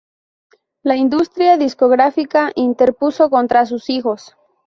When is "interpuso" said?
2.55-3.29